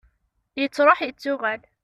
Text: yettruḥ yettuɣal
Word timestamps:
yettruḥ 0.59 0.99
yettuɣal 1.03 1.61